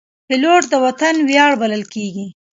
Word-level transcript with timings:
پیلوټ 0.27 0.63
د 0.69 0.73
وطن 0.85 1.15
ویاړ 1.29 1.51
بلل 1.61 1.83
کېږي. 1.93 2.27